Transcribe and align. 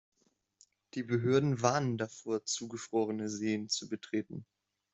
Die 0.95 1.03
Behörden 1.03 1.61
warnen 1.61 1.99
davor, 1.99 2.43
zugefrorene 2.43 3.29
Seen 3.29 3.69
zu 3.69 3.87
betreten. 3.87 4.47